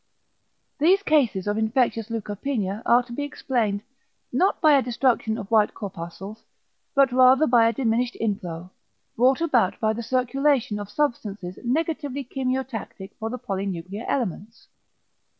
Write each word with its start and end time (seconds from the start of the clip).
These 0.79 1.03
cases 1.03 1.45
of 1.45 1.59
infectious 1.59 2.09
leukopenia 2.09 2.81
are 2.87 3.03
to 3.03 3.13
be 3.13 3.21
explained, 3.21 3.83
not 4.33 4.59
by 4.59 4.71
a 4.73 4.81
destruction 4.81 5.37
of 5.37 5.51
white 5.51 5.75
corpuscles, 5.75 6.41
but 6.95 7.11
rather 7.11 7.45
by 7.45 7.67
a 7.67 7.73
diminished 7.73 8.17
inflow, 8.19 8.71
brought 9.15 9.41
about 9.41 9.79
by 9.79 9.93
the 9.93 10.01
circulation 10.01 10.79
of 10.79 10.89
substances 10.89 11.59
negatively 11.63 12.23
chemiotactic 12.23 13.11
for 13.19 13.29
the 13.29 13.37
polynuclear 13.37 14.03
elements. 14.07 14.65